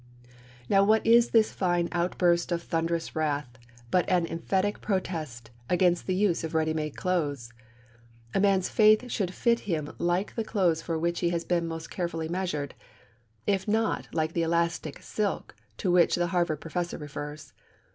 [0.67, 3.59] Now what is this fine outburst of thunderous wrath
[3.91, 7.53] but an emphatic protest against the use of ready made clothes?
[8.33, 11.91] A man's faith should fit him like the clothes for which he has been most
[11.91, 12.73] carefully measured,
[13.45, 17.53] if not like the elastic silk to which the Harvard professor refers.